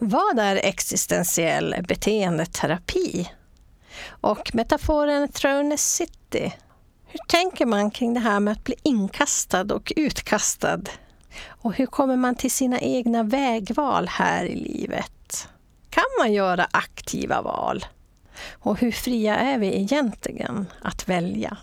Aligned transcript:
Vad 0.00 0.38
är 0.38 0.56
existentiell 0.56 1.76
beteendeterapi? 1.88 3.30
Och 4.08 4.54
metaforen 4.54 5.28
Throne 5.28 5.78
City. 5.78 6.52
Hur 7.06 7.18
tänker 7.28 7.66
man 7.66 7.90
kring 7.90 8.14
det 8.14 8.20
här 8.20 8.40
med 8.40 8.52
att 8.52 8.64
bli 8.64 8.74
inkastad 8.82 9.74
och 9.74 9.92
utkastad? 9.96 10.80
Och 11.46 11.74
hur 11.74 11.86
kommer 11.86 12.16
man 12.16 12.34
till 12.34 12.50
sina 12.50 12.80
egna 12.80 13.22
vägval 13.22 14.08
här 14.08 14.44
i 14.44 14.56
livet? 14.56 15.48
Kan 15.90 16.04
man 16.18 16.32
göra 16.32 16.68
aktiva 16.70 17.42
val? 17.42 17.86
Och 18.52 18.80
hur 18.80 18.92
fria 18.92 19.36
är 19.36 19.58
vi 19.58 19.76
egentligen 19.76 20.66
att 20.82 21.08
välja? 21.08 21.56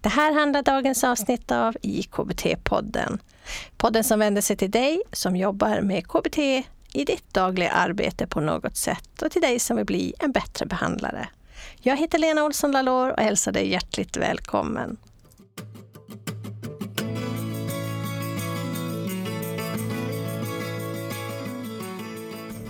Det 0.00 0.08
här 0.08 0.32
handlar 0.32 0.62
dagens 0.62 1.04
avsnitt 1.04 1.52
av 1.52 1.76
i 1.82 2.02
KBT-podden. 2.02 3.18
Podden 3.76 4.04
som 4.04 4.18
vänder 4.18 4.42
sig 4.42 4.56
till 4.56 4.70
dig 4.70 5.02
som 5.12 5.36
jobbar 5.36 5.80
med 5.80 6.06
KBT 6.06 6.38
i 6.92 7.04
ditt 7.04 7.34
dagliga 7.34 7.70
arbete 7.70 8.26
på 8.26 8.40
något 8.40 8.76
sätt 8.76 9.22
och 9.22 9.30
till 9.30 9.42
dig 9.42 9.58
som 9.58 9.76
vill 9.76 9.86
bli 9.86 10.14
en 10.18 10.32
bättre 10.32 10.66
behandlare. 10.66 11.28
Jag 11.80 11.96
heter 11.96 12.18
Lena 12.18 12.44
Olsson 12.44 12.72
Lalor 12.72 13.10
och 13.10 13.20
hälsar 13.20 13.52
dig 13.52 13.70
hjärtligt 13.70 14.16
välkommen. 14.16 14.96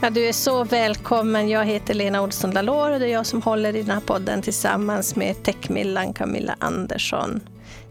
Ja, 0.01 0.11
du 0.11 0.29
är 0.29 0.33
så 0.33 0.65
välkommen. 0.65 1.49
Jag 1.49 1.65
heter 1.65 1.95
Lena 1.95 2.23
Olsson 2.23 2.55
Dalor 2.55 2.91
och 2.91 2.99
det 2.99 3.07
är 3.07 3.13
jag 3.13 3.27
som 3.27 3.43
håller 3.43 3.77
i 3.77 3.83
den 3.83 3.91
här 3.91 4.01
podden 4.01 4.43
tillsammans 4.43 5.17
med 5.17 5.43
techmillan 5.43 6.13
Camilla 6.13 6.57
Andersson. 6.59 7.41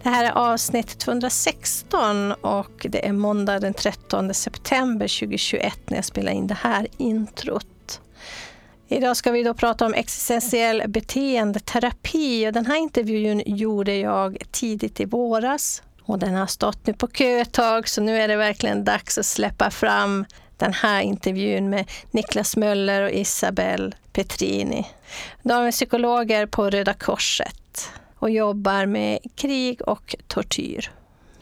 Det 0.04 0.09
här 0.09 0.26
är 0.26 0.32
avsnitt 0.32 1.00
216 1.00 2.32
och 2.32 2.86
det 2.90 3.08
är 3.08 3.14
måndag 3.14 3.59
den 3.59 3.73
13 3.73 4.34
september 4.34 5.20
2021 5.20 5.80
när 5.86 5.98
jag 5.98 6.05
spelar 6.05 6.32
in 6.32 6.48
det 6.48 6.58
här 6.62 6.88
introt. 6.98 8.02
Idag 8.88 9.18
ska 9.18 9.32
vi 9.32 9.44
då 9.44 9.54
prata 9.54 9.86
om 9.86 9.94
existentiell 9.94 10.84
beteendeterapi 10.88 12.48
och 12.48 12.54
den 12.54 12.66
här 12.66 12.77
intervjun 12.77 13.44
gjorde 13.46 13.96
jag 13.96 14.38
tidigt 14.52 14.99
i 14.99 15.05
våras 15.05 15.84
och 16.01 16.20
den 16.20 16.35
har 16.35 16.48
stått 16.48 16.88
nu 16.88 16.94
på 16.94 17.07
kö 17.07 17.40
ett 17.40 17.51
tag 17.51 17.88
så 17.88 18.01
nu 18.01 18.18
är 18.18 18.27
det 18.27 18.35
verkligen 18.35 18.84
dags 18.84 19.18
att 19.18 19.26
släppa 19.26 19.72
fram 19.72 20.26
den 20.57 20.74
här 20.74 21.01
intervjun 21.01 21.70
med 21.70 21.91
Niklas 22.12 22.57
Möller 22.57 23.01
och 23.01 23.12
Isabel 23.12 23.96
Petrini. 24.13 24.88
De 25.44 25.63
är 25.63 25.72
psykologer 25.72 26.46
på 26.46 26.70
Röda 26.70 26.94
Korset 26.94 27.66
och 28.20 28.29
jobbar 28.29 28.85
med 28.85 29.20
krig 29.35 29.82
och 29.82 30.15
tortyr. 30.27 30.91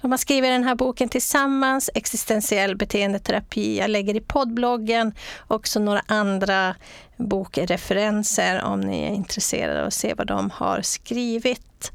De 0.02 0.12
har 0.12 0.18
skrivit 0.18 0.50
den 0.50 0.64
här 0.64 0.76
boken 0.76 1.10
tillsammans, 1.10 1.90
Existentiell 1.94 2.76
beteendeterapi. 2.76 3.78
Jag 3.78 3.90
lägger 3.90 4.16
i 4.16 4.20
poddbloggen 4.20 5.14
också 5.48 5.80
några 5.80 6.02
andra 6.08 6.76
bokreferenser 7.18 8.64
om 8.64 8.82
ni 8.82 9.04
är 9.04 9.10
intresserade 9.10 9.82
av 9.82 9.88
att 9.88 9.94
se 9.94 10.14
vad 10.14 10.28
de 10.28 10.50
har 10.50 10.82
skrivit. 10.82 11.92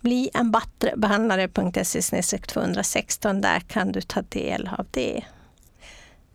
Bli 0.00 0.30
en 0.34 0.50
bättre 0.50 0.94
behandlare.se 0.96 2.38
216. 2.38 3.40
Där 3.40 3.60
kan 3.60 3.92
du 3.92 4.00
ta 4.00 4.22
del 4.22 4.70
av 4.78 4.86
det. 4.90 5.24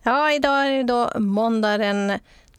Ja, 0.02 0.32
idag 0.32 0.66
är 0.66 0.70
det 0.70 0.82
då 0.82 1.10
måndag 1.18 1.78
den 1.78 2.12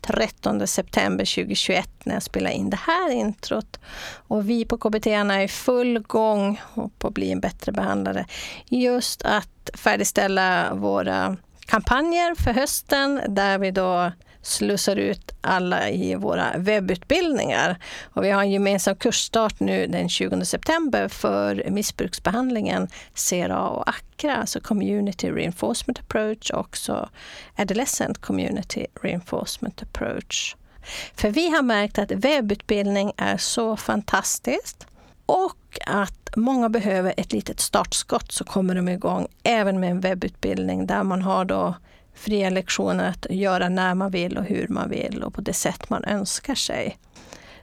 13 0.08 0.68
september 0.68 1.36
2021 1.36 1.90
när 2.04 2.14
jag 2.14 2.24
spelar 2.24 2.52
in 2.52 2.70
det 2.70 2.80
här 2.88 3.12
introt. 3.12 3.80
Och 4.28 4.50
vi 4.50 4.66
på 4.66 4.78
KBT 4.78 5.08
är 5.08 5.40
i 5.40 5.48
full 5.48 6.00
gång 6.00 6.62
på 7.00 7.08
att 7.08 7.14
bli 7.14 7.32
en 7.32 7.40
bättre 7.40 7.72
behandlare. 7.72 8.26
Just 8.70 9.22
att 9.22 9.70
färdigställa 9.74 10.74
våra 10.74 11.38
kampanjer 11.66 12.36
för 12.36 12.54
hösten 12.54 13.22
där 13.30 13.58
vi 13.58 13.72
då 13.72 14.12
slussar 14.46 14.96
ut 14.96 15.32
alla 15.42 15.90
i 15.90 16.16
våra 16.16 16.58
webbutbildningar. 16.58 17.78
Och 18.04 18.24
vi 18.24 18.32
har 18.32 18.42
en 18.42 18.52
gemensam 18.52 18.96
kursstart 18.96 19.60
nu 19.60 19.88
den 19.88 20.10
20 20.10 20.46
september 20.46 21.08
för 21.08 21.66
missbruksbehandlingen 21.70 22.88
CRA 23.30 23.70
och 23.70 23.90
ACRA, 23.90 24.36
alltså 24.36 24.60
Community 24.60 25.32
Reinforcement 25.32 26.00
Approach 26.00 26.52
och 26.52 26.60
också 26.60 27.10
Adolescent 27.56 28.22
Community 28.22 28.86
Reinforcement 29.02 29.84
Approach. 29.84 30.56
För 31.16 31.30
vi 31.30 31.50
har 31.50 31.62
märkt 31.62 32.00
att 32.00 32.12
webbutbildning 32.12 33.12
är 33.18 33.38
så 33.38 33.78
fantastiskt 33.78 34.88
och 35.26 35.80
att 35.86 36.30
många 36.36 36.70
behöver 36.70 37.14
ett 37.18 37.34
litet 37.34 37.60
startskott 37.60 38.32
så 38.32 38.44
kommer 38.44 38.76
de 38.76 38.90
igång 38.90 39.28
även 39.44 39.80
med 39.80 39.92
en 39.92 40.00
webbutbildning 40.00 40.88
där 40.88 41.04
man 41.04 41.22
har 41.22 41.46
då 41.46 41.76
fria 42.16 42.50
lektioner 42.50 43.10
att 43.10 43.26
göra 43.30 43.70
när 43.70 43.96
man 43.96 44.12
vill 44.12 44.38
och 44.38 44.44
hur 44.44 44.68
man 44.68 44.90
vill 44.90 45.24
och 45.24 45.34
på 45.34 45.42
det 45.42 45.54
sätt 45.54 45.90
man 45.90 46.06
önskar 46.06 46.56
sig. 46.56 46.98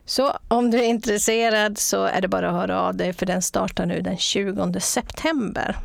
Så 0.04 0.32
om 0.48 0.70
du 0.70 0.78
är 0.78 0.84
intresserad 0.84 1.78
så 1.78 2.04
är 2.04 2.20
det 2.20 2.28
bara 2.28 2.48
att 2.48 2.54
höra 2.54 2.80
av 2.80 2.96
dig 2.96 3.12
för 3.12 3.26
den 3.26 3.42
startar 3.42 3.86
nu 3.86 4.00
den 4.00 4.16
20 4.16 4.80
september. 4.80 5.76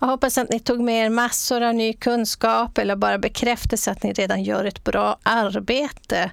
Jag 0.00 0.08
hoppas 0.08 0.38
att 0.38 0.50
ni 0.50 0.60
tog 0.60 0.80
med 0.80 1.06
er 1.06 1.10
massor 1.10 1.62
av 1.62 1.74
ny 1.74 1.92
kunskap 1.92 2.78
eller 2.78 2.96
bara 2.96 3.18
bekräftelse 3.18 3.90
att 3.90 4.02
ni 4.02 4.12
redan 4.12 4.42
gör 4.42 4.64
ett 4.64 4.84
bra 4.84 5.18
arbete. 5.22 6.30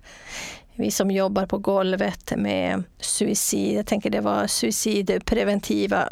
Vi 0.75 0.91
som 0.91 1.11
jobbar 1.11 1.45
på 1.45 1.57
golvet 1.57 2.33
med 2.38 2.83
suicid, 2.99 3.77
jag 3.77 3.85
tänker 3.85 4.09
det 4.09 4.21
var 4.21 4.47
suicidpreventiva 4.47 6.09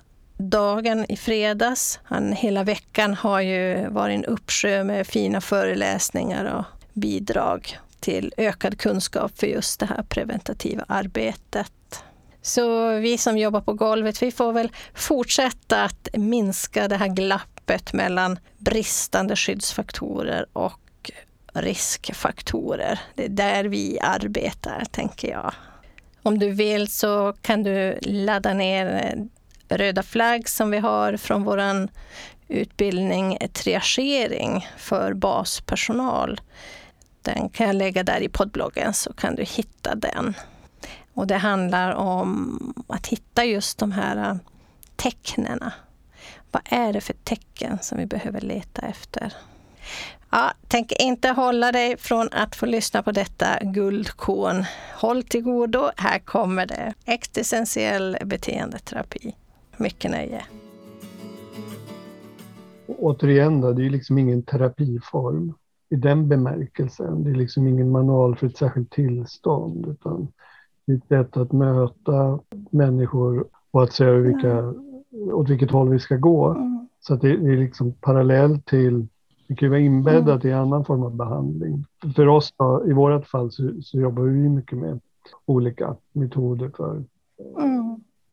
dagen 0.50 1.06
i 1.10 1.18
fredags. 1.18 2.00
Han, 2.04 2.34
hela 2.34 2.64
veckan 2.64 3.14
har 3.14 3.42
ju 3.42 3.88
varit 3.90 4.16
en 4.16 4.26
uppsjö 4.26 4.84
med 4.84 5.08
fina 5.08 5.42
föreläsningar 5.42 6.46
och 6.46 6.66
bidrag 6.94 7.80
till 8.00 8.34
ökad 8.38 8.80
kunskap 8.80 9.40
för 9.40 9.48
just 9.48 9.80
det 9.80 9.86
här 9.86 10.04
preventativa 10.10 10.86
arbetet. 10.88 12.04
Så 12.42 12.96
vi 13.00 13.18
som 13.18 13.38
jobbar 13.38 13.62
på 13.62 13.74
golvet, 13.74 14.22
vi 14.22 14.32
får 14.32 14.54
väl 14.54 14.72
fortsätta 14.94 15.84
att 15.84 16.08
minska 16.14 16.88
det 16.88 16.98
här 16.98 17.08
glappet 17.08 17.94
mellan 17.94 18.40
bristande 18.58 19.36
skyddsfaktorer 19.36 20.46
och 20.54 21.12
riskfaktorer. 21.54 23.00
Det 23.16 23.26
är 23.26 23.30
där 23.30 23.64
vi 23.64 24.00
arbetar, 24.00 24.84
tänker 24.92 25.32
jag. 25.32 25.54
Om 26.24 26.40
du 26.40 26.50
vill 26.50 26.88
så 26.88 27.34
kan 27.42 27.64
du 27.64 27.98
ladda 28.02 28.54
ner 28.54 29.16
röda 29.70 30.04
flagg 30.04 30.50
som 30.50 30.72
vi 30.72 30.78
har 30.78 31.18
från 31.18 31.44
vår 31.44 31.90
utbildning 32.48 33.38
triagering 33.54 34.68
för 34.78 35.14
baspersonal. 35.14 36.42
Den 37.22 37.50
kan 37.50 37.68
jag 37.68 37.76
lägga 37.76 38.04
där 38.04 38.22
i 38.22 38.30
poddbloggen 38.30 38.94
så 38.94 39.14
kan 39.14 39.36
du 39.36 39.44
hitta 39.44 39.96
den. 39.96 40.34
Och 41.14 41.28
det 41.28 41.38
handlar 41.38 41.92
om 41.92 42.60
att 42.88 43.08
hitta 43.08 43.46
just 43.46 43.78
de 43.78 43.92
här 43.92 44.30
äh, 44.30 44.36
tecknen. 44.96 45.64
Vad 46.52 46.62
är 46.66 46.94
det 46.94 47.02
för 47.02 47.14
tecken 47.14 47.80
som 47.82 47.98
vi 47.98 48.06
behöver 48.06 48.42
leta 48.42 48.82
efter? 48.82 49.34
Ja, 50.30 50.54
tänk 50.68 50.92
inte 50.92 51.30
hålla 51.30 51.72
dig 51.72 51.98
från 51.98 52.30
att 52.32 52.56
få 52.56 52.66
lyssna 52.66 53.04
på 53.04 53.12
detta 53.12 53.60
guldkorn. 53.62 54.66
Håll 54.94 55.24
till 55.24 55.42
godo, 55.42 55.92
här 55.98 56.20
kommer 56.20 56.66
det. 56.66 56.94
Existentiell 57.06 58.18
beteendeterapi. 58.26 59.36
Mycket 59.78 60.12
nöje. 60.12 60.42
Återigen, 62.88 63.62
då, 63.62 63.74
det 63.74 63.86
är 63.86 63.90
liksom 63.90 64.18
ingen 64.18 64.44
terapiform 64.44 65.54
i 65.90 65.96
den 65.96 66.28
bemärkelsen. 66.28 67.24
Det 67.24 67.30
är 67.30 67.36
liksom 67.36 67.68
ingen 67.68 67.92
manual 67.92 68.36
för 68.36 68.48
ett 68.48 68.58
särskilt 68.58 68.92
tillstånd 68.92 69.88
utan 69.88 70.28
det 70.86 70.94
är 70.94 70.98
ett 70.98 71.08
sätt 71.08 71.38
att 71.38 71.52
möta 71.52 72.40
människor 72.70 73.46
och 73.72 73.84
att 73.84 73.94
se 73.94 74.12
vilka, 74.12 74.74
åt 75.12 75.50
vilket 75.50 75.72
håll 75.72 75.90
vi 75.90 76.00
ska 76.00 76.16
gå. 76.16 76.50
Mm. 76.50 76.88
Så 77.00 77.14
att 77.14 77.22
det 77.22 77.30
är 77.30 77.58
liksom 77.58 77.94
parallellt 77.94 78.66
till, 78.66 79.08
det 79.48 79.56
kan 79.56 79.66
ju 79.66 79.70
vara 79.70 79.80
inbäddat 79.80 80.44
mm. 80.44 80.48
i 80.48 80.60
annan 80.60 80.86
form 80.86 81.04
av 81.04 81.16
behandling. 81.16 81.86
För 82.16 82.28
oss 82.28 82.54
då, 82.58 82.84
i 82.88 82.94
vårt 82.94 83.28
fall 83.28 83.52
så, 83.52 83.82
så 83.82 84.00
jobbar 84.00 84.24
vi 84.24 84.50
mycket 84.50 84.78
med 84.78 85.00
olika 85.46 85.96
metoder 86.14 86.72
för 86.78 87.04
mm 87.58 87.83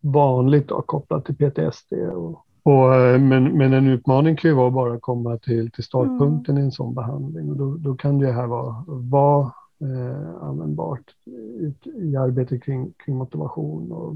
vanligt 0.01 0.69
då, 0.69 0.83
kopplat 0.83 1.25
till 1.25 1.37
PTSD. 1.37 1.93
Och, 1.93 2.47
och, 2.63 2.95
eh, 2.95 3.21
men, 3.21 3.59
men 3.59 3.73
en 3.73 3.89
utmaning 3.89 4.37
kan 4.37 4.51
ju 4.51 4.57
vara 4.57 4.71
bara 4.71 4.95
att 4.95 5.03
komma 5.03 5.39
till, 5.39 5.71
till 5.71 5.85
startpunkten 5.85 6.55
mm. 6.55 6.63
i 6.63 6.65
en 6.65 6.73
sån 6.73 6.95
behandling. 6.95 7.51
Och 7.51 7.57
då, 7.57 7.77
då 7.77 7.95
kan 7.95 8.19
det 8.19 8.33
här 8.33 8.47
vara, 8.47 8.85
vara 8.87 9.53
eh, 9.81 10.43
användbart 10.43 11.15
i, 11.25 11.75
i 11.95 12.17
arbetet 12.17 12.63
kring, 12.63 12.93
kring 13.05 13.17
motivation 13.17 13.93
och, 13.93 14.13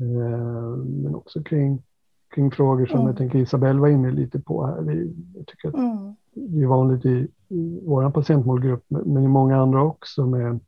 eh, 0.00 0.76
men 0.76 1.14
också 1.14 1.42
kring, 1.42 1.82
kring 2.34 2.50
frågor 2.50 2.86
som 2.86 2.96
mm. 2.96 3.06
jag 3.06 3.16
tänker 3.16 3.38
Isabelle 3.38 3.80
var 3.80 3.88
inne 3.88 4.10
lite 4.10 4.40
på 4.40 4.66
här. 4.66 4.80
Vi, 4.82 5.14
jag 5.36 5.46
tycker 5.46 5.68
att 5.68 5.74
mm. 5.74 6.14
det 6.34 6.62
är 6.62 6.66
vanligt 6.66 7.06
i, 7.06 7.28
i 7.48 7.80
vår 7.84 8.10
patientmålgrupp 8.10 8.84
men 8.88 9.24
i 9.24 9.28
många 9.28 9.56
andra 9.56 9.82
också 9.82 10.26
med 10.26 10.60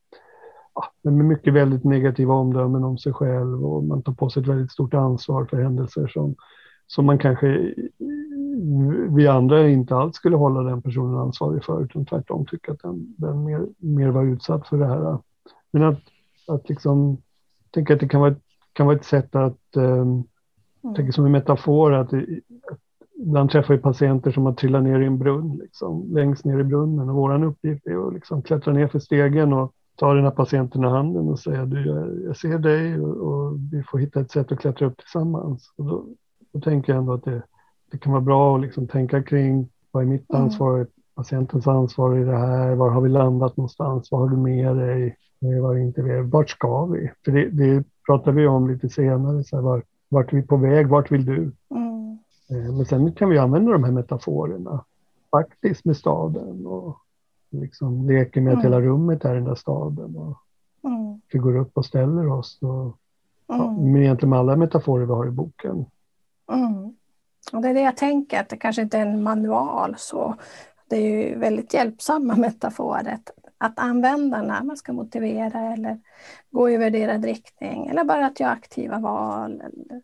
med 1.03 1.25
mycket 1.25 1.55
väldigt 1.55 1.85
negativa 1.85 2.35
omdömen 2.35 2.85
om 2.85 2.99
sig 2.99 3.13
själv 3.13 3.67
och 3.67 3.85
man 3.85 4.03
tar 4.03 4.13
på 4.13 4.31
sig 4.31 4.43
ett 4.43 4.49
väldigt 4.49 4.73
stort 4.73 4.95
ansvar 4.95 5.45
för 5.45 5.63
händelser 5.63 6.07
som, 6.07 6.35
som 6.87 7.07
man 7.07 7.19
kanske 7.19 7.75
vi 9.09 9.27
andra 9.27 9.69
inte 9.69 9.97
alls 9.97 10.17
skulle 10.17 10.37
hålla 10.37 10.63
den 10.63 10.83
personen 10.83 11.19
ansvarig 11.19 11.65
för 11.65 11.85
utan 11.85 12.05
tvärtom 12.05 12.47
tycka 12.47 12.73
att 12.73 12.83
den, 12.83 13.15
den 13.19 13.45
mer, 13.45 13.67
mer 13.79 14.09
var 14.09 14.25
utsatt 14.25 14.69
för 14.69 14.79
det 14.79 14.87
här. 14.87 15.19
Men 15.71 15.83
att, 15.83 16.01
att 16.49 16.69
liksom 16.69 17.17
tänka 17.71 17.95
att 17.95 18.01
det 18.01 18.09
kan 18.09 18.21
vara, 18.21 18.35
kan 18.73 18.87
vara 18.87 18.97
ett 18.97 19.05
sätt 19.05 19.35
att, 19.35 19.77
um, 19.77 20.25
mm. 20.85 20.95
tänka 20.95 21.13
som 21.13 21.27
en 21.27 21.33
metafor, 21.33 21.93
att, 21.93 22.13
att 22.13 22.79
ibland 23.23 23.51
träffar 23.51 23.75
vi 23.75 23.81
patienter 23.81 24.31
som 24.31 24.47
har 24.47 24.53
trillat 24.53 24.83
ner 24.83 25.01
i 25.01 25.07
en 25.07 25.19
brunn, 25.19 25.59
liksom, 25.63 26.15
längst 26.15 26.45
ner 26.45 26.59
i 26.59 26.65
brunnen 26.65 27.09
och 27.09 27.17
vår 27.17 27.45
uppgift 27.45 27.87
är 27.87 28.09
att 28.09 28.15
liksom 28.15 28.43
klättra 28.43 28.73
ner 28.73 28.89
för 28.89 28.99
stegen 28.99 29.53
och 29.53 29.75
ta 29.99 30.15
den 30.15 30.25
här 30.25 30.31
patienten 30.31 30.85
i 30.85 30.87
handen 30.87 31.29
och 31.29 31.39
säga 31.39 31.65
du, 31.67 31.87
jag, 32.25 32.37
ser 32.37 32.59
dig 32.59 33.01
och, 33.01 33.17
och, 33.17 33.57
vi 33.73 33.83
får 33.83 33.99
hitta 33.99 34.21
ett 34.21 34.31
sätt 34.31 34.53
att 34.53 34.59
klättra 34.59 34.87
upp 34.87 34.99
tillsammans. 34.99 35.73
Och 35.77 35.85
då, 35.85 36.05
då 36.53 36.61
tänker 36.61 36.93
jag 36.93 37.01
ändå 37.01 37.13
att 37.13 37.25
det, 37.25 37.43
det 37.91 37.99
kan 37.99 38.13
vara 38.13 38.23
bra 38.23 38.57
att 38.57 38.63
liksom 38.63 38.87
tänka 38.87 39.23
kring 39.23 39.69
vad 39.91 40.03
är 40.03 40.07
mitt 40.07 40.31
mm. 40.31 40.43
ansvar, 40.43 40.75
mm. 40.75 40.89
patientens 41.15 41.67
ansvar 41.67 42.19
i 42.19 42.25
det 42.25 42.37
här, 42.37 42.75
var 42.75 42.91
har 42.91 43.01
vi 43.01 43.09
landat 43.09 43.57
någonstans, 43.57 44.09
vad 44.11 44.21
har 44.21 44.29
du 44.29 44.37
med 44.37 44.77
dig, 44.77 45.17
vad 45.39 45.77
är 45.77 45.81
inte 45.81 46.03
vi, 46.03 46.21
vart 46.21 46.51
ska 46.51 46.87
vi? 46.87 47.11
För 47.25 47.33
det, 47.33 47.51
det 47.51 47.85
pratar 48.07 48.33
vi 48.33 48.47
om 48.47 48.71
lite 48.71 48.89
senare, 48.89 49.45
så 49.45 49.57
här, 49.57 49.63
var, 49.63 49.83
vart 50.09 50.33
är 50.33 50.37
vi 50.37 50.43
på 50.43 50.57
väg, 50.57 50.89
vart 50.89 51.13
vill 51.13 51.25
du? 51.25 51.53
Mm. 51.71 52.19
Eh, 52.51 52.77
men 52.77 52.87
sen 52.87 53.13
kan 53.13 53.29
vi 53.29 53.39
använda 53.39 53.73
de 53.73 53.85
här 53.85 53.93
metaforerna 53.93 54.85
faktiskt 55.31 55.85
med 55.85 55.97
staden 55.97 56.67
och 56.67 56.99
liksom 57.51 58.09
leker 58.09 58.41
med 58.41 58.53
att 58.53 58.65
hela 58.65 58.77
mm. 58.77 58.89
rummet 58.89 59.25
är 59.25 59.35
den 59.35 59.45
där 59.45 59.55
staden. 59.55 60.17
Och 60.17 60.37
mm. 60.85 61.21
Vi 61.33 61.39
går 61.39 61.57
upp 61.57 61.77
och 61.77 61.87
ställer 61.87 62.29
oss. 62.29 62.59
Och, 62.63 62.99
ja, 63.47 63.71
mm. 63.71 63.93
med 63.93 64.03
egentligen 64.03 64.33
alla 64.33 64.57
metaforer 64.57 65.07
vi 65.07 65.13
har 65.13 65.27
i 65.27 65.31
boken. 65.31 65.87
Mm. 66.53 66.95
Och 67.53 67.63
det 67.63 67.69
är 67.69 67.75
det 67.75 67.81
jag 67.81 67.97
tänker, 67.97 68.41
att 68.41 68.49
det 68.49 68.57
kanske 68.57 68.83
inte 68.83 68.99
är 68.99 69.07
en 69.07 69.23
manual 69.23 69.95
så. 69.99 70.35
Det 70.89 70.97
är 70.97 71.01
ju 71.01 71.39
väldigt 71.39 71.75
hjälpsamma 71.75 72.37
metaforer 72.37 73.19
att 73.59 73.79
använda 73.79 74.43
när 74.43 74.63
man 74.63 74.77
ska 74.77 74.93
motivera 74.93 75.73
eller 75.73 76.01
gå 76.51 76.71
i 76.71 76.77
värderad 76.77 77.25
riktning 77.25 77.87
eller 77.87 78.05
bara 78.05 78.27
att 78.27 78.41
göra 78.41 78.51
aktiva 78.51 78.99
val 78.99 79.53
eller 79.53 80.03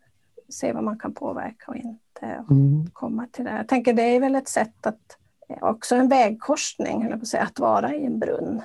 se 0.49 0.73
vad 0.73 0.83
man 0.83 0.99
kan 0.99 1.13
påverka 1.13 1.71
och 1.71 1.75
inte 1.75 2.43
och 2.45 2.51
mm. 2.51 2.89
komma 2.93 3.27
till 3.31 3.45
det. 3.45 3.57
Jag 3.57 3.67
tänker 3.67 3.93
det 3.93 4.15
är 4.15 4.19
väl 4.19 4.35
ett 4.35 4.47
sätt 4.47 4.87
att 4.87 5.17
också 5.61 5.95
en 5.95 6.09
vägkorsning, 6.09 7.01
eller 7.01 7.17
på 7.17 7.25
säga, 7.25 7.43
att 7.43 7.59
vara 7.59 7.95
i 7.95 8.05
en 8.05 8.19
brunn. 8.19 8.61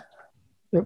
Ja. 0.70 0.84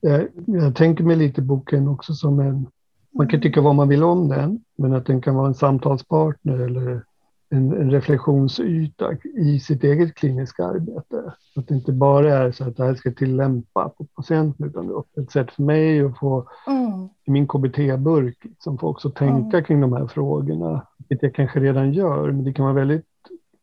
Jag, 0.00 0.28
jag 0.46 0.76
tänker 0.76 1.04
mig 1.04 1.16
lite 1.16 1.42
boken 1.42 1.88
också 1.88 2.14
som 2.14 2.40
en, 2.40 2.66
man 3.10 3.26
kan 3.26 3.34
mm. 3.34 3.42
tycka 3.42 3.60
vad 3.60 3.74
man 3.74 3.88
vill 3.88 4.02
om 4.02 4.28
den, 4.28 4.64
men 4.76 4.94
att 4.94 5.06
den 5.06 5.20
kan 5.20 5.34
vara 5.34 5.46
en 5.46 5.54
samtalspartner 5.54 6.58
eller 6.58 7.02
en, 7.50 7.72
en 7.72 7.90
reflektionsyta 7.90 9.16
i 9.34 9.60
sitt 9.60 9.84
eget 9.84 10.14
kliniska 10.14 10.64
arbete. 10.64 11.32
Att 11.56 11.68
det 11.68 11.74
inte 11.74 11.92
bara 11.92 12.34
är 12.34 12.52
så 12.52 12.64
att 12.64 12.76
det 12.76 12.84
här 12.84 12.94
ska 12.94 13.12
tillämpa 13.12 13.88
på 13.88 14.04
patienten 14.04 14.66
utan 14.66 14.86
det 14.86 15.20
är 15.20 15.22
ett 15.22 15.30
sätt 15.30 15.50
för 15.50 15.62
mig 15.62 16.00
att 16.00 16.18
få 16.18 16.48
mm. 16.66 17.08
i 17.24 17.30
min 17.30 17.46
KBT-burk 17.46 18.36
liksom, 18.42 18.78
få 18.78 18.88
också 18.88 19.10
tänka 19.10 19.56
mm. 19.56 19.64
kring 19.64 19.80
de 19.80 19.92
här 19.92 20.06
frågorna. 20.06 20.86
Vilket 20.98 21.22
jag 21.22 21.34
kanske 21.34 21.60
redan 21.60 21.92
gör, 21.92 22.32
men 22.32 22.44
det 22.44 22.52
kan 22.52 22.64
vara 22.64 22.74
väldigt 22.74 23.06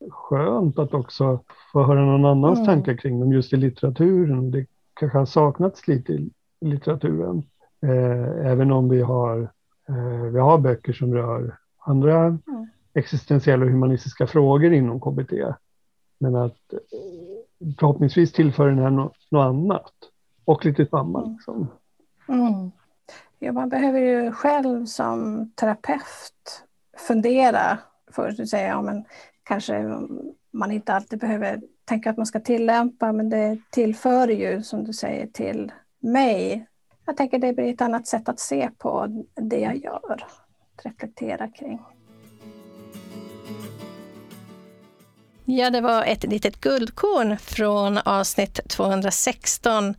skönt 0.10 0.80
att 0.80 0.94
också 0.94 1.40
få 1.72 1.84
höra 1.84 2.06
någon 2.06 2.26
annans 2.26 2.60
mm. 2.60 2.66
tankar 2.66 2.98
kring 2.98 3.20
dem 3.20 3.34
just 3.34 3.54
i 3.54 3.58
litteraturen. 3.58 4.52
Det 4.52 4.66
kanske 4.94 5.18
har 5.18 5.26
saknats 5.26 5.88
lite 5.88 6.14
i 6.14 6.32
litteraturen. 6.62 7.44
Eh, 7.84 8.52
även 8.52 8.72
om 8.72 8.90
vi 8.90 9.02
har, 9.02 9.42
eh, 9.90 10.32
vi 10.34 10.40
har 10.40 10.58
böcker 10.58 10.94
som 10.94 11.14
rör 11.14 11.58
andra 11.80 12.26
mm. 12.26 12.68
existentiella 12.94 13.66
och 13.66 13.72
humanistiska 13.72 14.28
frågor 14.28 14.74
inom 14.74 15.00
KBT. 15.00 15.34
Men 16.20 16.36
att 16.36 16.74
eh, 16.74 17.74
förhoppningsvis 17.80 18.34
tillför 18.34 18.68
den 18.68 18.80
här 18.80 18.90
något, 18.90 19.18
något 19.32 19.46
annat 19.46 19.94
och 20.46 20.66
lite 20.66 20.86
samma. 20.86 21.20
Mm. 21.20 21.34
Liksom. 21.34 21.68
Mm. 22.28 22.72
Ja, 23.40 23.52
man 23.52 23.70
behöver 23.70 24.00
ju 24.00 24.32
själv 24.32 24.86
som 24.86 25.52
terapeut 25.56 26.64
fundera 27.08 27.78
först 28.12 28.40
och 28.40 28.50
säga 28.50 28.68
ja, 28.68 28.82
men 28.82 29.04
kanske 29.46 29.84
man 30.52 30.72
inte 30.72 30.94
alltid 30.94 31.20
behöver 31.20 31.62
tänka 31.86 32.10
att 32.10 32.18
man 32.18 32.26
ska 32.26 32.40
tillämpa, 32.40 33.12
men 33.12 33.30
det 33.30 33.58
tillför 33.70 34.28
ju, 34.28 34.64
som 34.64 34.84
du 34.84 34.94
säger, 34.94 35.28
till 35.28 35.72
mig. 36.00 36.68
Jag 37.06 37.18
tänker 37.18 37.40
det 37.40 37.54
blir 37.54 37.74
ett 37.74 37.82
annat 37.82 38.08
sätt 38.08 38.30
att 38.30 38.40
se 38.40 38.70
på 38.78 39.24
det 39.36 39.60
jag 39.60 39.78
gör, 39.78 40.24
att 40.76 40.86
reflektera 40.86 41.48
kring. 41.48 41.80
Ja, 45.48 45.70
det 45.70 45.82
var 45.82 46.04
ett 46.04 46.24
litet 46.24 46.62
guldkorn 46.62 47.38
från 47.38 47.98
avsnitt 47.98 48.60
216 48.68 49.96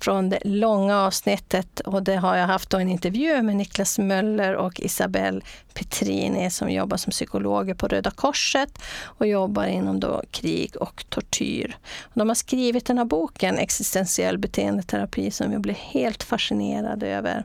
från 0.00 0.28
det 0.28 0.38
långa 0.44 1.00
avsnittet 1.00 1.80
och 1.80 2.02
det 2.02 2.16
har 2.16 2.36
jag 2.36 2.46
haft 2.46 2.74
en 2.74 2.88
intervju 2.88 3.42
med 3.42 3.56
Niklas 3.56 3.98
Möller 3.98 4.54
och 4.54 4.80
Isabelle 4.80 5.40
Petrini 5.74 6.50
som 6.50 6.70
jobbar 6.70 6.96
som 6.96 7.10
psykologer 7.10 7.74
på 7.74 7.88
Röda 7.88 8.10
Korset 8.10 8.78
och 9.02 9.26
jobbar 9.26 9.66
inom 9.66 10.00
då 10.00 10.22
krig 10.30 10.76
och 10.76 11.04
tortyr. 11.08 11.76
De 12.14 12.28
har 12.28 12.34
skrivit 12.34 12.86
den 12.86 12.98
här 12.98 13.04
boken 13.04 13.58
Existentiell 13.58 14.38
beteendeterapi 14.38 15.30
som 15.30 15.52
jag 15.52 15.60
blev 15.60 15.76
helt 15.76 16.22
fascinerad 16.22 17.02
över. 17.02 17.44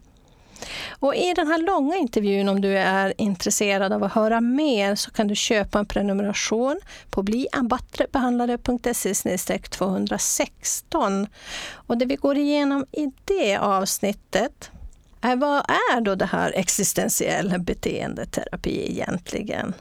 Och 1.00 1.16
I 1.16 1.34
den 1.34 1.48
här 1.48 1.58
långa 1.58 1.96
intervjun, 1.96 2.50
om 2.50 2.62
du 2.62 2.78
är 2.78 3.14
intresserad 3.18 3.94
av 3.94 4.04
att 4.04 4.14
höra 4.14 4.42
mer, 4.42 4.96
så 4.96 5.12
kan 5.12 5.28
du 5.28 5.36
köpa 5.36 5.80
en 5.80 5.86
prenumeration 5.86 6.80
på 7.10 7.24
bliambattrebehandlare.se 7.24 9.58
216. 9.58 11.28
Och 11.74 11.98
det 11.98 12.06
vi 12.06 12.16
går 12.16 12.38
igenom 12.38 12.86
i 12.92 13.12
det 13.26 13.58
avsnittet 13.58 14.72
är 15.22 15.36
vad 15.36 15.70
är 15.70 16.02
då 16.02 16.16
det 16.16 16.26
här 16.26 16.54
existentiell 16.56 17.60
beteendeterapi 17.60 18.92
egentligen? 18.92 19.74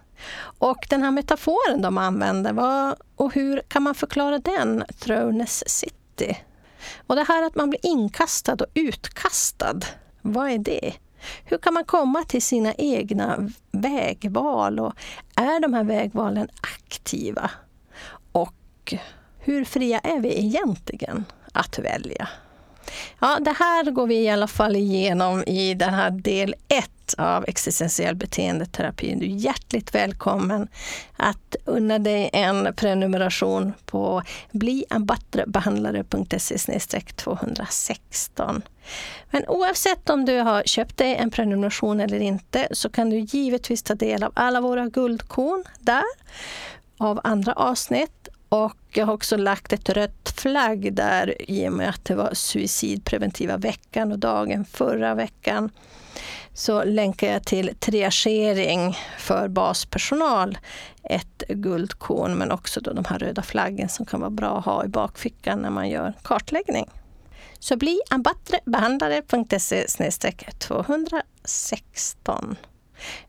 Och 0.58 0.86
den 0.90 1.02
här 1.02 1.10
metaforen 1.10 1.82
de 1.82 1.98
använder, 1.98 2.52
vad, 2.52 2.94
och 3.16 3.34
hur 3.34 3.62
kan 3.68 3.82
man 3.82 3.94
förklara 3.94 4.38
den? 4.38 4.84
Thrones 4.98 5.68
City. 5.68 6.38
Och 7.06 7.16
det 7.16 7.24
här 7.28 7.46
att 7.46 7.54
man 7.54 7.70
blir 7.70 7.86
inkastad 7.86 8.54
och 8.54 8.66
utkastad 8.74 9.80
vad 10.22 10.50
är 10.50 10.58
det? 10.58 10.92
Hur 11.44 11.58
kan 11.58 11.74
man 11.74 11.84
komma 11.84 12.24
till 12.24 12.42
sina 12.42 12.74
egna 12.74 13.50
vägval? 13.70 14.80
Och 14.80 14.94
är 15.36 15.60
de 15.60 15.74
här 15.74 15.84
vägvalen 15.84 16.48
aktiva? 16.60 17.50
Och 18.32 18.94
hur 19.38 19.64
fria 19.64 19.98
är 19.98 20.20
vi 20.20 20.38
egentligen 20.38 21.24
att 21.52 21.78
välja? 21.78 22.28
Ja, 23.18 23.38
det 23.40 23.56
här 23.58 23.90
går 23.90 24.06
vi 24.06 24.14
i 24.14 24.30
alla 24.30 24.46
fall 24.46 24.76
igenom 24.76 25.44
i 25.44 25.74
den 25.74 25.94
här 25.94 26.10
del 26.10 26.54
1 26.68 26.90
av 27.14 27.44
existentiell 27.48 28.16
beteendeterapi. 28.16 29.14
Du 29.14 29.26
är 29.26 29.30
hjärtligt 29.30 29.94
välkommen 29.94 30.68
att 31.16 31.56
unna 31.64 31.98
dig 31.98 32.30
en 32.32 32.74
prenumeration 32.76 33.72
på 33.86 34.22
bliambattrebehandlare.se 34.52 36.58
216. 37.16 38.62
Men 39.30 39.44
oavsett 39.48 40.10
om 40.10 40.24
du 40.24 40.38
har 40.38 40.62
köpt 40.62 40.96
dig 40.96 41.16
en 41.16 41.30
prenumeration 41.30 42.00
eller 42.00 42.20
inte 42.20 42.68
så 42.70 42.88
kan 42.88 43.10
du 43.10 43.18
givetvis 43.18 43.82
ta 43.82 43.94
del 43.94 44.22
av 44.22 44.32
alla 44.34 44.60
våra 44.60 44.86
guldkorn 44.86 45.64
där, 45.78 46.04
av 46.98 47.20
andra 47.24 47.52
avsnitt 47.52 48.19
och 48.50 48.76
jag 48.92 49.06
har 49.06 49.12
också 49.12 49.36
lagt 49.36 49.72
ett 49.72 49.88
rött 49.88 50.34
flagg 50.36 50.94
där 50.94 51.50
i 51.50 51.68
och 51.68 51.72
med 51.72 51.88
att 51.88 52.04
det 52.04 52.14
var 52.14 52.34
suicidpreventiva 52.34 53.56
veckan 53.56 54.12
och 54.12 54.18
dagen 54.18 54.64
förra 54.64 55.14
veckan 55.14 55.70
så 56.54 56.84
länkar 56.84 57.32
jag 57.32 57.44
till 57.44 57.74
triagering 57.78 58.96
för 59.18 59.48
baspersonal, 59.48 60.58
ett 61.02 61.42
guldkorn 61.48 62.34
men 62.34 62.50
också 62.52 62.80
då 62.80 62.92
de 62.92 63.04
här 63.04 63.18
röda 63.18 63.42
flaggen 63.42 63.88
som 63.88 64.06
kan 64.06 64.20
vara 64.20 64.30
bra 64.30 64.58
att 64.58 64.64
ha 64.64 64.84
i 64.84 64.88
bakfickan 64.88 65.58
när 65.58 65.70
man 65.70 65.88
gör 65.88 66.14
kartläggning. 66.22 66.90
Så 67.58 67.76
bli 67.76 68.00
ambattrebehandlare.se 68.10 69.86
216. 70.58 72.56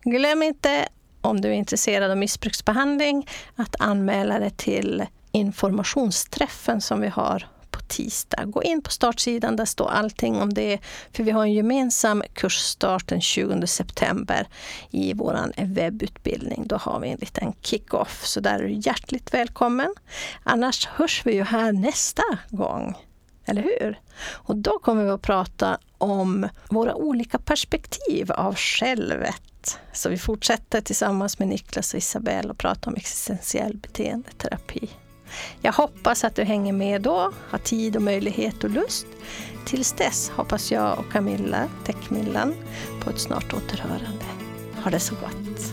Glöm 0.03 0.43
inte 0.43 0.87
om 1.21 1.41
du 1.41 1.49
är 1.49 1.53
intresserad 1.53 2.11
av 2.11 2.17
missbruksbehandling 2.17 3.29
att 3.55 3.75
anmäla 3.79 4.39
dig 4.39 4.49
till 4.49 5.05
informationsträffen 5.31 6.81
som 6.81 7.01
vi 7.01 7.07
har 7.07 7.47
på 7.71 7.79
tisdag. 7.79 8.43
Gå 8.45 8.63
in 8.63 8.81
på 8.81 8.91
startsidan, 8.91 9.55
där 9.55 9.65
står 9.65 9.89
allting 9.89 10.41
om 10.41 10.53
det. 10.53 10.79
För 11.13 11.23
vi 11.23 11.31
har 11.31 11.43
en 11.43 11.53
gemensam 11.53 12.23
kursstart 12.33 13.07
den 13.07 13.21
20 13.21 13.67
september 13.67 14.47
i 14.89 15.13
vår 15.13 15.65
webbutbildning. 15.65 16.63
Då 16.67 16.75
har 16.75 16.99
vi 16.99 17.09
en 17.09 17.19
liten 17.19 17.53
kick-off, 17.61 18.25
så 18.25 18.39
där 18.39 18.59
är 18.59 18.63
du 18.63 18.73
hjärtligt 18.73 19.33
välkommen. 19.33 19.95
Annars 20.43 20.87
hörs 20.87 21.25
vi 21.25 21.33
ju 21.33 21.43
här 21.43 21.71
nästa 21.71 22.23
gång. 22.49 22.95
Eller 23.45 23.61
hur? 23.61 23.99
Och 24.31 24.55
då 24.55 24.79
kommer 24.79 25.03
vi 25.03 25.09
att 25.09 25.21
prata 25.21 25.77
om 25.97 26.49
våra 26.69 26.95
olika 26.95 27.39
perspektiv 27.39 28.31
av 28.31 28.55
självet 28.55 29.50
avsnitt. 29.61 29.79
Så 29.93 30.09
vi 30.09 30.17
fortsätter 30.17 30.81
tillsammans 30.81 31.39
med 31.39 31.47
Niklas 31.47 31.93
och 31.93 31.97
Isabelle 31.97 32.49
och 32.49 32.57
prata 32.57 32.89
om 32.89 32.95
existentiell 32.95 33.77
beteendeterapi. 33.77 34.89
Jag 35.61 35.73
hoppas 35.73 36.23
att 36.23 36.35
du 36.35 36.43
hänger 36.43 36.73
med 36.73 37.01
då, 37.01 37.31
har 37.49 37.59
tid 37.59 37.95
och 37.95 38.01
möjlighet 38.01 38.63
och 38.63 38.69
lust. 38.69 39.05
Tills 39.65 39.93
dess 39.93 40.29
hoppas 40.29 40.71
jag 40.71 40.99
och 40.99 41.11
Camilla, 41.11 41.69
Täckmillan 41.85 42.53
på 43.03 43.09
ett 43.09 43.19
snart 43.19 43.53
återhörande. 43.53 44.25
Ha 44.83 44.91
det 44.91 44.99
så 44.99 45.15
gott! 45.15 45.70